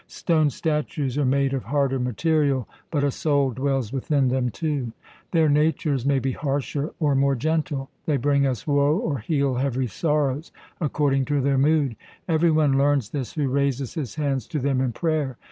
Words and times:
Stone 0.07 0.49
statues 0.49 1.15
are 1.19 1.25
made 1.25 1.53
of 1.53 1.65
harder 1.65 1.99
material, 1.99 2.67
but 2.89 3.03
a 3.03 3.11
soul 3.11 3.51
dwells 3.51 3.93
within 3.93 4.29
them 4.29 4.49
too. 4.49 4.93
Their 5.29 5.47
natures 5.47 6.07
may 6.07 6.17
be 6.17 6.31
harsher 6.31 6.89
or 6.99 7.13
more 7.13 7.35
gentle; 7.35 7.91
they 8.07 8.17
bring 8.17 8.47
us 8.47 8.65
woe 8.65 8.97
or 8.97 9.19
heal 9.19 9.53
heavy 9.53 9.85
sorrows, 9.85 10.51
according 10.79 11.25
to 11.25 11.39
their 11.39 11.59
mood. 11.59 11.95
Every 12.27 12.49
one 12.49 12.79
learns 12.79 13.11
this 13.11 13.33
who 13.33 13.47
raises 13.47 13.93
his 13.93 14.15
hands 14.15 14.47
to 14.47 14.57
them 14.59 14.81
in 14.81 14.91
prayer. 14.91 15.37